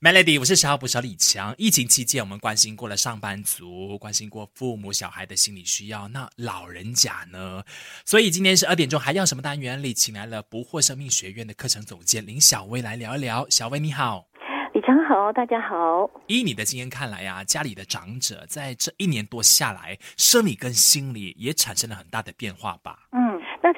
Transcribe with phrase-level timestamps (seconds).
[0.00, 1.52] Melody，我是小补小李强。
[1.58, 7.64] 疫情期间，我们关心过了上班族，关心过父母小孩的心理需要，那老人家呢？
[8.04, 13.44] 所以今天是二点钟，还要什么单元里，请来了不惑生命学院的课程总监林小薇来聊一聊。
[13.50, 14.28] 小薇你好。
[14.72, 16.08] 李强好，大家好。
[16.28, 23.00] 依你的经验看来呀，家里的长者在这一年多下来，生理跟心理也产生了很大的变化吧？
[23.10, 23.27] 嗯。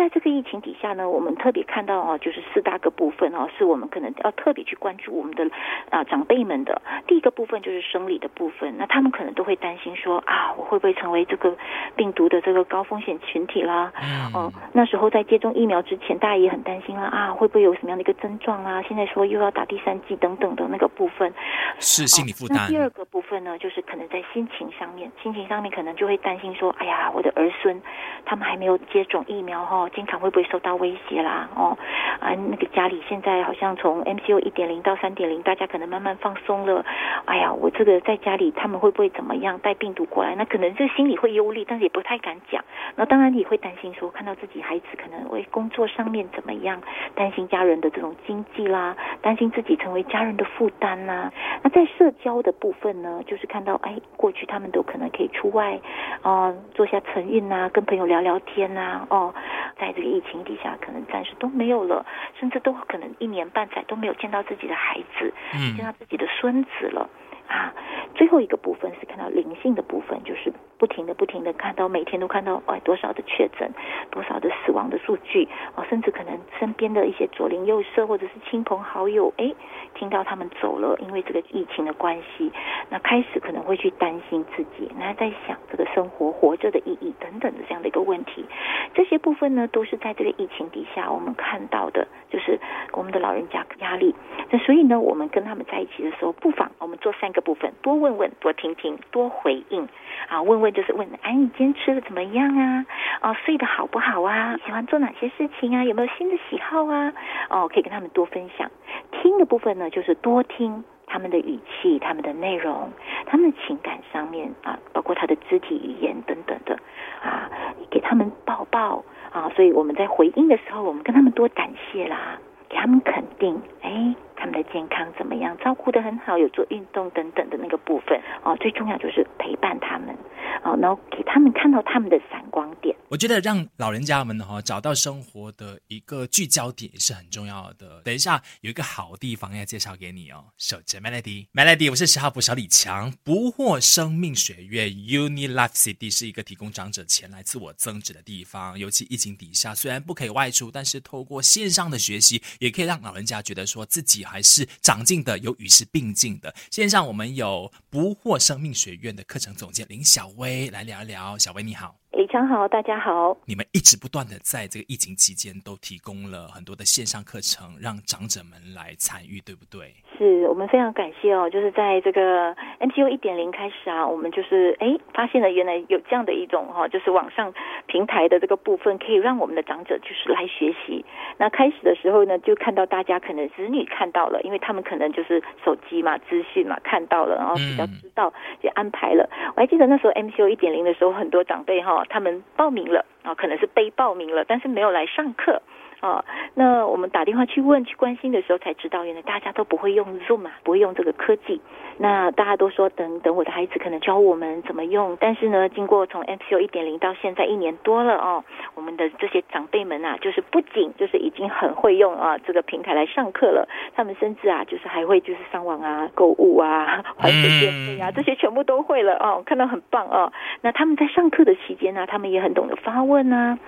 [0.00, 5.46] 那在这个疫情底下呢，我们特别看到哦，就是四大个部分哦，是我们可能要特别去关注我们的
[5.90, 6.80] 啊长辈们的。
[7.06, 11.54] 第一个部分就是生理的部分，那他们可能都会担心说啊，我会不会成为这个
[11.96, 13.92] 病毒的这个高风险群体啦？
[14.34, 18.82] 嗯，那时候在接种疫苗之前，大家也很担心啦啊，会不会有什么样的一个症状啊？
[18.88, 21.30] 现在说又要打第三剂等等的那个部分，
[21.78, 22.56] 是心理负担。
[22.56, 27.78] 那第二个部分呢，就是可能在心情上面，心情上面可能就会担心说，哎呀，我的儿孙
[28.24, 29.60] 他们还没有接种疫苗。
[29.70, 31.48] 哦，经常会不会受到威胁啦？
[31.54, 31.76] 哦，
[32.20, 36.84] 啊，那个家里现在好像从 MCO 一点零到三点零，大家可能慢慢放松了。
[37.26, 40.34] 哎呀，我这个在家里他们会不会怎么样带病毒过来？
[40.36, 42.64] 那可能这心里会忧虑，但是也不太敢讲。
[42.96, 46.80] 那当然也会担心说，看到自己孩子可能为工作上面怎么样，
[47.14, 51.32] 担心家人的这种经济啦，担心自己成为家人的负担啦。
[51.62, 55.78] 那在社交的部分呢，就是看到哎，过去他们都可能可以出外
[56.22, 59.32] 啊，做下晨运呐，跟朋友聊聊天呐，哦。
[59.80, 62.04] 在这个疫情底下，可能暂时都没有了，
[62.38, 65.32] 甚至都可能一年半载都没有见到自己的孩子，
[65.74, 67.08] 见到自己的孙子了
[67.48, 67.72] 啊！
[68.14, 73.70] 最后一个部分是看到灵性的部分，就是不停的、不停的看到，每天都看到哎多少的确诊，
[74.10, 79.52] 多少的死亡的数据啊，甚至可能身边的一些左邻右舍或者是亲朋好友，哎，
[79.94, 82.50] 听到他们走了，因为这个疫情的关系，
[82.88, 88.46] 那开始可能会去担心自己，那在想这个生活活着的意义等等的这样的一个问题。
[88.94, 92.58] 这些部分呢，都是在这个疫情底下我们看到的，就是
[92.92, 94.14] 我们的老人家压力。
[94.50, 99.86] 那所以呢，我们跟他们在一起的时候，不妨我们做三个部分：多问问，多听听，多回应。
[100.28, 102.86] 啊，问问就是问，哎，你今天吃的怎么样啊？
[103.22, 104.56] 哦，睡得好不好啊？
[104.64, 105.84] 喜欢做哪些事情啊？
[105.84, 107.12] 有没有新的喜好啊？
[107.48, 108.70] 哦，可以跟他们多分享。
[109.12, 112.90] 听的部分呢，就是多听他们的语气、他们的内容、
[113.26, 116.78] 他们的情感上面啊，包括他的肢体语言等等的
[117.22, 117.50] 啊。
[117.90, 119.50] 给他们抱抱啊！
[119.56, 122.38] 所以我们在回应的时候，我们跟他们多感谢啦，
[122.68, 124.14] 给他们肯定，哎。
[124.40, 125.54] 他们的健康怎么样？
[125.58, 128.56] 照顾的很好，有做运动等等的那个部分哦。
[128.58, 130.16] 最重要就是陪伴他们
[130.64, 132.96] 哦，然后给他们看到他们的闪光点。
[133.10, 138.00] 我觉得让老人家们哈找到生活的一个聚焦点是很重要的。
[138.02, 140.46] 等一下有一个好地方要介绍给你哦。
[140.56, 148.78] 守着 Melody，Melody，我是十号补小李强，不惑生命学院 Uni Life City 是一个提供长者前来自我增值的地方。
[148.78, 154.24] 尤其疫情底下，虽然不可以外出，但是透过线上的学习，也可以让老人家觉得说自己。
[154.30, 156.54] 还是长进的，有与时并进的。
[156.70, 161.36] 线上我们有不惑生命学院的课程总监林小薇来聊一聊。
[161.36, 163.36] 小薇你好，李强好，大家好。
[163.46, 169.94] 你们一直不断的在这个疫情期间都提供了很多的线上课程，让长者们来参与，对不对？
[170.18, 177.54] 是我们非常感谢哦，就是在这个 mtu 一点零开始啊，我们就是哎发现了原来有这样的一种哈，就是网上
[177.86, 181.04] 平台的这个部分，可以让我们的长者就是来学习。
[181.38, 189.30] 那开始的时候呢，就看到大家可能子女看到了，因为他们可能就是手机嘛、资讯嘛看到了，然后比较知道就安排了。
[189.54, 195.60] 我还记得那时候 MCU 一点零的时候，很多长辈哈，他们报名了啊，可能是被报名了，但是没有来上课。
[196.00, 196.24] 啊，
[196.54, 201.60] 那我们打电话去问、去关心的时候，才知道原来大家都不会用 Zoom 啊，不会用这个科技。
[201.98, 208.42] 那大家都说等等我的孩子可能教我们怎么用，但是呢，经过从 MCO 一点零到现在一年多了哦，
[208.74, 220.32] 我们的这些长辈们啊，就是不仅就是已经很会用啊这个平台来上课了，他们甚至啊就是还会就是上网啊、购物啊、 还水电费啊这些全部都会了哦，看到很棒哦。
[220.62, 223.58] 那他们在上课的期间呢，他们也很懂得发问啊，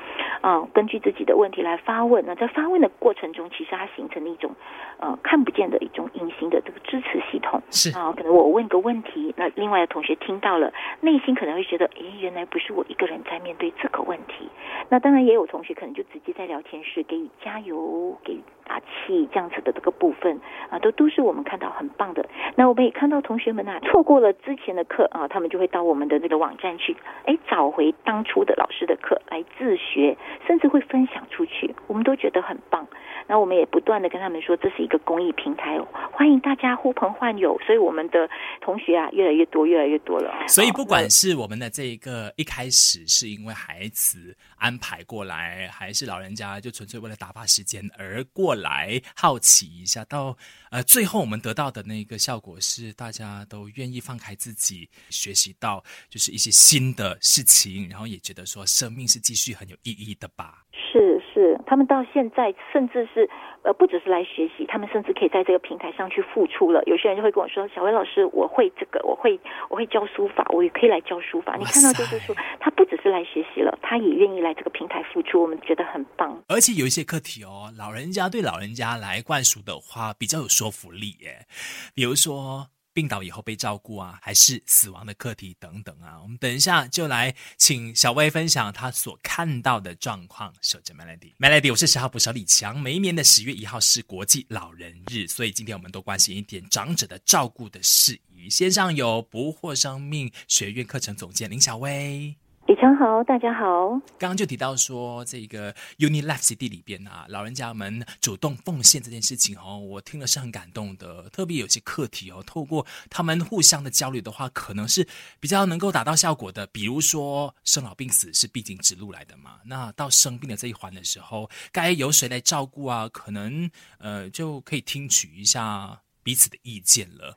[0.41, 2.22] 啊，根据自己的问题来发问。
[2.25, 4.51] 那在发问的过程中，其实它形成了一种
[4.99, 7.61] 呃看不见的一种隐形的这个支持系统。
[7.71, 14.49] 是啊，可能我问个问题，那另外的同学听到了，内心可能会觉得，诶，原来不是我一个人在面对这个问题。
[14.89, 20.39] 那当然也有同学可能就直接在聊天室给予加油、给打气这样子的这个部分
[20.69, 22.29] 啊，都都是我们看到很棒的。
[22.57, 26.95] 那我们也看到同学们啊，错过了之前的课啊，他们就会到我们的这个网站去，
[27.25, 30.15] 哎，找回当初的老师的课来自学，
[30.47, 31.75] 甚至会分享出去。
[31.87, 32.03] 我们。
[32.03, 32.85] 都觉得很棒，
[33.29, 35.81] 那我们也不断的跟他们说，这是一个公益平台，
[36.11, 37.57] 欢迎大家呼朋唤友。
[37.65, 38.29] 所以我们的
[38.61, 40.35] 同学啊，越来越多，越来越多了。
[40.49, 50.37] 所以不管是我们的这一个一开始是因为孩子安排过来，还是老人家就纯粹为了打发时间而过来，好奇一下，到
[50.71, 60.65] 呃最后我们得到的那个效果是，大家都愿意放开自己，学习到就是一些新的事情，然后也觉得说生命是继续很有意义的吧。
[60.73, 63.29] 是是，他们到现在甚至是
[63.65, 66.83] 呃，不只是来学习，他们甚至可以在这个平台上去付出了。
[66.87, 69.39] 有些人就会跟我说：“小薇老师，我会这个，我会
[69.71, 76.43] 我会教书法，我也可以来教书法。”你看到就是说，他不只是来学习了，他也愿意来这个平台付出，我们觉得很棒。
[76.49, 81.47] 而且有一些课题哦，老人家对老人家来灌输的话比较有说服力耶，
[81.95, 82.67] 比如说。
[82.93, 90.53] 病倒以后被照顾啊，还是死亡的课题等等啊，我们等一下就来请小薇分享她所看到的状况。
[90.61, 92.79] 守着 Melody，Melody，我是十号捕手李强。
[92.79, 98.51] 每一年的十月一号是国际老人日，所以今天我们多关心一点长者的照顾的事宜。
[98.51, 102.42] 线上有不惑生命学院课程总监林小薇。
[102.69, 103.89] 李强好，大家好。
[104.17, 111.29] 刚刚就提到说，这个 Uni Life CD 里边啊，老人家们主动奉献这件事情哦，我听了是很感动的。
[111.31, 115.07] 特别有些课题哦，透过他们互相的交流的话，可能是
[115.41, 116.65] 比较能够达到效果的。
[116.69, 123.09] 比如说，生老病死是必经之路来的嘛，那到生病的这一环的时候，该由谁来照顾啊？
[123.09, 123.69] 可能
[123.99, 127.37] 呃，就可以听取一下彼此的意见了。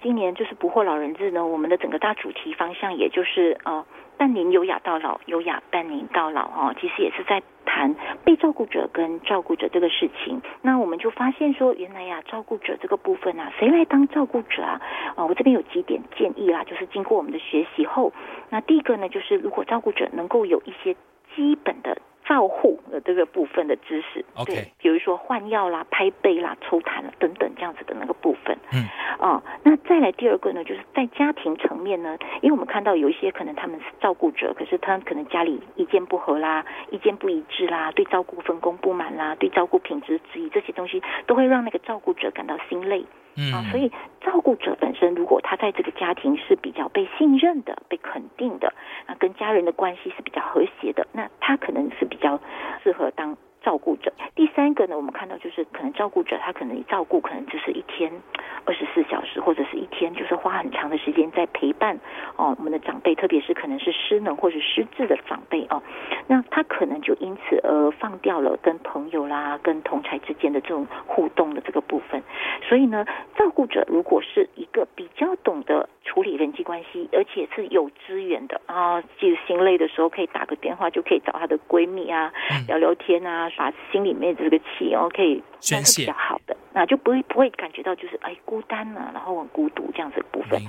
[0.00, 3.84] 今年就是不惑老人日呢，我们的整个大主题方向，也就是呃，
[4.16, 6.74] 伴您优雅到老，优雅伴您到老哦。
[6.80, 7.94] 其实也是在谈
[8.24, 10.40] 被照顾者跟照顾者这个事情。
[10.62, 14.80] 那我们就发现说，原来呀，照顾者这个部分啊，谁来当照顾者啊？
[15.16, 18.12] 啊，我这边有几点建议啦，就是经过我们的学习后，
[18.50, 20.94] 那第一个呢，就是如果照顾者能够有一些
[21.34, 21.98] 基本的。
[22.26, 28.88] 照护的这个部分的知识，对，比如说换药啦、拍背啦、抽痰啦等等这样子的那个部分，嗯，
[29.18, 29.53] 哦，那再
[30.04, 43.04] 来第二个呢，就是在家庭层面呢，因为我们看到有一些可能他们是照顾者，可是他可能家里意见不合啦、意见不一致啦、对照顾分工不满啦、对照顾品质质疑这些东西，都会让那个照顾者感到心累。
[43.52, 43.90] 啊，所以
[44.20, 48.72] 照顾者本身，如果他在这个家庭是比较被信任的、被肯定的，
[49.08, 52.38] 那跟家人的关系是比较和谐的，那他可能是比较
[52.84, 53.36] 适合当。
[53.64, 58.12] 照顾者，第三个呢，我们看到就是可能照顾者他可能照顾可能就是一天
[58.66, 61.98] 二十四小时或者是一天就是花很长的时间在陪伴
[62.36, 65.82] 哦我们的长辈，特别是可能是失能或者失智的长辈哦，
[66.26, 72.22] 那他可能就因此而放掉了跟朋友啦、跟同才之间的这种互动的这个部分。
[72.68, 73.06] 所以呢，
[73.36, 82.30] 照顾者如果是一个比较懂得处理人际关系，而且是有资源的啊，就是心累的时候可以打个电话就可以找她的闺蜜啊
[82.68, 83.48] 聊聊天啊。
[83.56, 86.02] 把心里面这个气哦，可以宣泄。
[86.02, 90.60] 比较好的，那就不会不会感觉到就是哎孤单了，然后很孤独这样子的部分。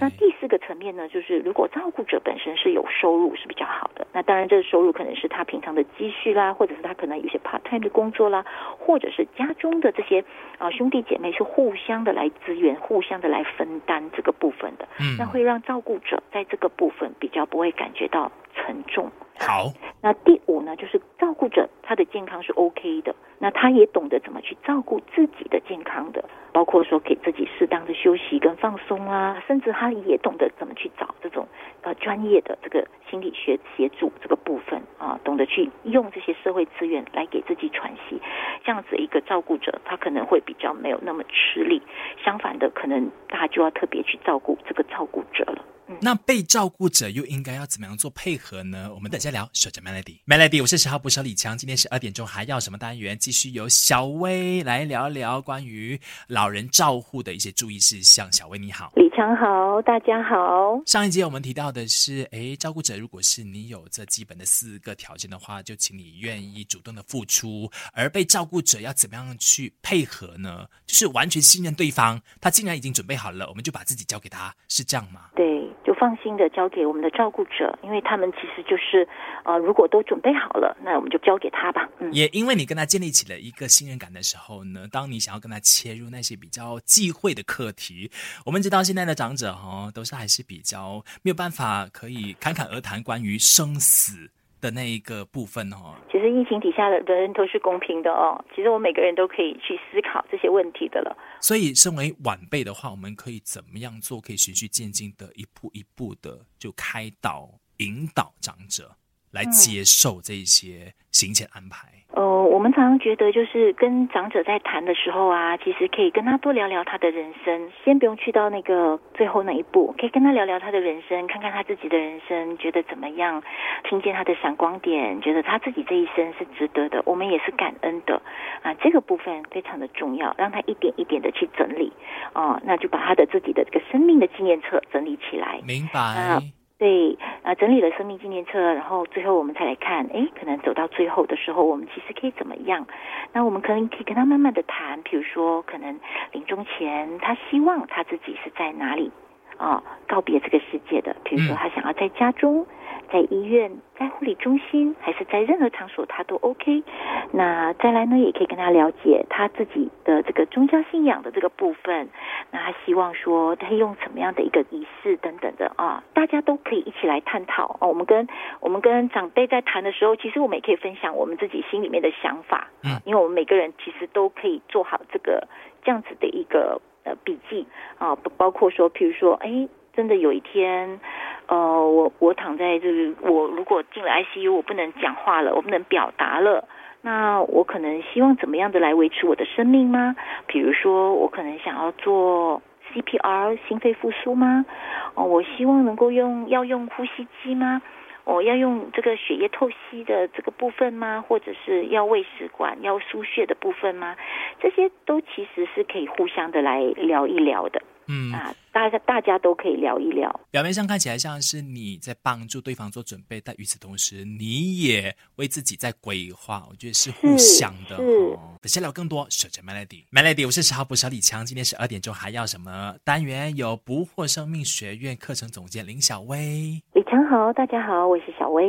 [0.00, 8.44] 那第四个层面呢，就是如果照顾者本身是有收入是比较好的，那当然这个收入可能是他平常的积蓄啦，或者是他可能有些 part time 的工作啦，
[8.78, 10.24] 或者是家中的这些
[10.58, 19.10] 啊兄弟姐妹是互相的来支援，互相的来分担这个部分的，嗯，那会让照顾者在这个部分比较不会感觉到沉重。
[19.38, 19.70] 好，
[20.06, 31.48] 那第五呢，就是照顾者他的健康是 OK 的，那他也懂得怎么去照顾自己的健康的，包括说给自己适当的休息跟放松啊，甚至他也懂得怎么去找这种
[31.82, 38.22] 呃专业的这个心理学协助这个部分啊，懂得去用这些社会资源来给自己喘息，
[38.62, 41.82] 这样子一个照顾者，他可能会比较没有那么吃力，
[42.24, 45.64] 相反的，可能大家就要特别去照顾这个照顾者了。
[46.00, 48.92] 那被照顾者又应该要怎么样做配合呢？
[48.94, 49.48] 我们等下聊。
[49.52, 51.56] 说着 Melody，Melody，我是十号捕手李强。
[51.56, 53.18] 今天十二点钟还要什么单元？
[53.18, 55.98] 继续由小薇来聊聊关于
[56.28, 58.30] 老人照护的一些注意事项。
[58.32, 60.78] 小薇你好，强好，大家好。
[60.84, 67.66] 上一节我们提到的是，哎，照顾者如果是你有这基本的四个条件的话，就请你愿意主动的付出。
[67.94, 70.66] 而被照顾者要怎么样去配合呢？
[70.86, 75.30] 就是完全信任对方，他既然已经准备好了，我们就把自己交给他，是这样吗？
[75.34, 75.66] 对。
[75.82, 79.08] 就放心的交给我们的照顾者，因为他们其实就是，
[79.44, 81.88] 呃，如果都准备好了，那我们就交给他吧。
[81.98, 88.10] 嗯，也因为你跟他建立起了一个信任感的时候呢，当你想要跟他切入那些比较忌讳的课题，
[88.44, 94.30] 我们知道现在的长者哈，都是还是比较没有办法可以侃侃而谈关于生死。
[94.66, 98.44] 的那一个部分哦，其实疫情底下的人都是公平的哦。
[98.52, 101.16] 其实我们每个人都可以去思考这些问题的了。
[101.40, 104.20] 所以，身为晚辈的话，我们可以怎么样做？
[104.20, 108.96] 可以循序渐进的，一步一步的就开导、引导长者
[109.30, 111.86] 来接受这些行前安排。
[112.08, 123.42] 哦，我们常常觉得，就是跟长者在谈的时候啊，其实可以跟他多聊聊他的人生，先不用去到那个最后那一步，可以跟他聊聊他的人生，看看他自己的人生觉得怎么样，
[123.84, 128.20] 听见他的闪光点，觉得他自己这一生是值得的，我们也是感恩的
[128.62, 131.92] 啊，这个部分非常的重要，让他一点一点的去整理，
[132.34, 136.40] 哦，那就把他的自己的这个生命的纪念册整理起来，明白。
[136.78, 142.86] 对，啊，整理了生命纪念册，然后最后我们才来看，哎，可能走到最后的时候，我们其实可以怎么样？
[143.32, 145.98] 那我们可能可以跟他慢慢的谈，比如说，可能
[146.32, 149.10] 临终前他希望他自己是在哪里
[149.58, 152.66] 啊，告别这个世界的，比如说他想要在家中。
[153.08, 156.82] 在医院、在护理中心，还是在任何场所，他都 OK。
[157.30, 162.08] 那再来呢，也可以跟他了解他自己的这个宗教信仰的这个部分。
[162.50, 167.86] 那他希望说，他用什么样的一个仪式等等的啊，大家都可以一起来探讨哦。
[167.86, 168.26] 我们跟
[168.58, 172.66] 我们跟长辈在谈的时候，其实我们也可以分享我们自己心里面的想法。
[172.82, 175.46] 嗯，因为我们每个人其实都可以做好这个
[175.84, 179.66] 这样子的一个呃笔记啊，不包括说，譬如说，哎。
[179.96, 181.00] 真的有一天，
[181.46, 186.68] 呃，我我躺在这个，我如果进了 ICU，我不能讲话了，我不能表达了，
[187.00, 190.14] 那我可能希望怎么样的来维持我的生命吗？
[190.46, 192.60] 比如说，我可能想要做
[192.92, 194.66] CPR 心肺复苏吗？
[195.14, 197.80] 哦，我希望能够用要用呼吸机吗？
[198.26, 201.24] 我要用这个血液透析的这个部分吗？
[201.26, 204.16] 或者是要胃食管要输血的部分吗？
[204.60, 207.80] 这些都其实是可以互相的来聊一聊的。
[208.08, 210.40] 嗯啊，大家大家都可以聊一聊。
[210.50, 216.64] 表面上看起来像是你在帮助对方做准备，但与此同时，你也为自己在规划。
[216.68, 217.96] 我觉得是互相的。
[217.96, 218.58] 哦。
[218.60, 221.44] 等下聊更多，守着 Melody，Melody，我是十号补小李强。
[221.44, 223.56] 今天十二点钟还要什么单元？
[223.56, 226.82] 有不惑生命学院课程总监林小薇。
[227.28, 228.64] 好，大家好，我是小薇。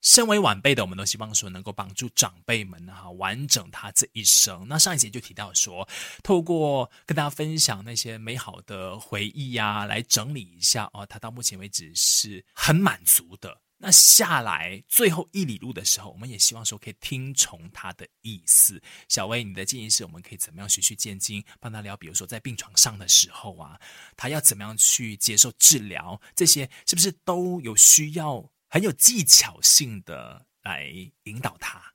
[0.00, 4.64] 身为晚辈的，我们都希望说能够帮助长辈们哈完整他这一生。
[4.66, 5.86] 那上一节就提到说，
[6.22, 13.58] 透过跟大家分享那些美好的回忆呀，来整理一下哦，他到目前为止是很满足的。
[13.78, 18.82] 那下来最后一里路的时候，我们也希望说可以听从他的意思。
[19.08, 21.96] 小薇，你的建议是我们可以怎么样循序渐进，帮他聊？
[21.96, 23.80] 比如说在病床上的时候啊，
[24.16, 26.20] 他要怎么样去接受治疗？
[26.34, 28.50] 这些是不是都有需要？
[28.70, 30.92] 很有技巧性的来
[31.22, 31.87] 引导他。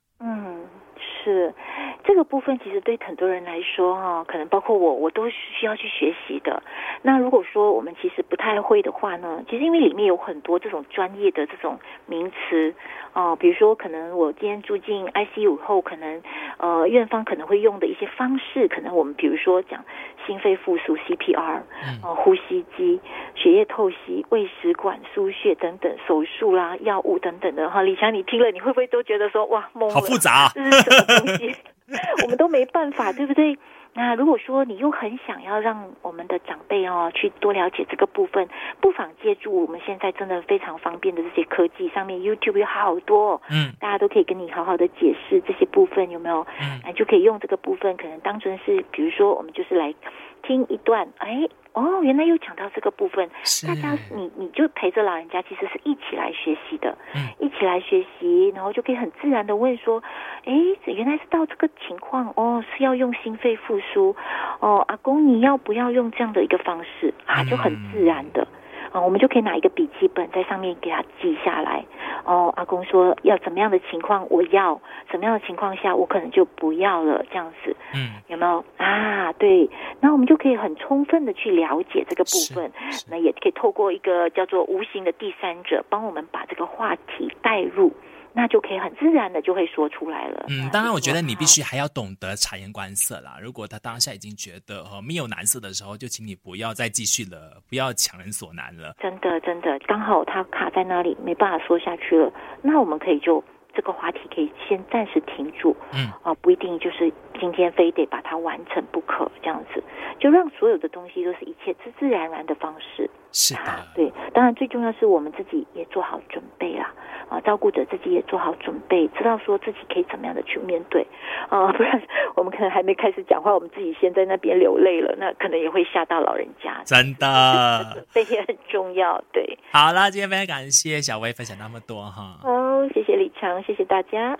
[2.34, 6.60] 部分，其实对很多人来说，哈，可能包括我，我都需要去学习的。
[7.02, 12.74] 那如果说我们其实不太会的话呢，其实因为里面有很多这种专业的这种名词。
[13.12, 16.20] 哦，比如说，可能我今天住进 ICU 后，可能
[16.58, 19.84] 呃，院方可能会用的一些方式，可能我们比如说讲
[20.26, 21.60] 心肺复苏 CPR，
[22.02, 22.98] 哦，呼吸机、
[23.36, 27.82] 血液透析、胃食管输血等等，手术啦、药物等等的哈。
[27.82, 29.94] 李强，你听了你会不会都觉得说哇，懵了？
[29.94, 31.54] 好复杂，这是什么东西？
[32.24, 33.58] 我们都没办法，对不对？
[33.96, 38.48] 那如果说你又很想要让我们的长辈哦去多了解这个部分，
[38.80, 46.44] 不妨借助我们现在真的非常方便的这些科技，上面 YouTube 有好多，嗯，大家都可以跟你好好的解释这些部分有没有？
[46.60, 49.94] 嗯，就可以用这个部分，可能当成是，比如说我们就是来
[50.42, 51.48] 听一段，哎。
[51.74, 53.28] 哦，原来又讲到这个部分，
[53.66, 60.02] 大家你你就陪着老人家，其实是一起来学习的，嗯，一起来学习，然后就可以很自然的问说，
[60.44, 60.52] 哎，
[60.86, 64.14] 原来是到这个情况，哦，是要用心肺复苏，
[64.60, 67.42] 哦，阿公你要不要用这样的一个方式啊？
[67.44, 68.46] 就很自然的。
[68.94, 71.84] 啊，我们就可以拿一个笔记本在上面给他记下来。
[72.24, 77.74] 哦，阿公说要怎么样的情况，我要怎么样的情况下，我可能就不要了，这样子。
[77.92, 79.32] 嗯，有没有啊？
[79.32, 82.70] 对，那我们就可以很充分的去了解这个部分。
[83.10, 87.92] 那也可以透过一个叫做无形的第三者，帮我们把这个话题带入。
[88.36, 90.46] 那就可以很自然的就会说出来了。
[90.48, 93.38] 嗯，当然，我觉得你必须还要懂得察言观色啦。
[93.40, 98.92] 如果他当下已经觉得呃没有难色的时候，就请你不要再继续了，不要强人所难了。
[99.00, 105.76] 真的，真的，刚好他卡在那里，没办法说下去了，那我们可以就这个话题可以先暂时停住。
[105.92, 109.82] 嗯，啊，不一定就是今天非得把它完成不可，这样子
[110.18, 113.08] 就让所有的东西都是一切自自然然的方式。
[113.34, 113.60] 是的，
[113.94, 116.90] 对，当然最重要是我们自己也做好准备啦。
[117.30, 121.04] 啊，照顾者自己也做好准备，知道说自己可以怎么样的去面对
[121.48, 122.00] 啊， 不然
[122.36, 126.82] 我们可能还没开始讲话，我们自己先在那边流泪了，那可能也会吓到老人家。
[126.84, 129.24] 真的， 这也很重要。
[129.32, 132.36] 对，好啦，今天非常感谢小薇分享那么多哈。
[132.42, 134.38] 好，谢谢李强，谢谢大家。